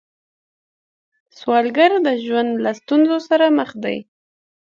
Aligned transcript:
سوالګر 1.39 1.91
د 2.07 2.09
ژوند 2.23 2.51
له 2.63 2.71
ستونزو 2.79 3.17
سره 3.29 3.45
مخ 3.57 3.69
دی 3.83 3.97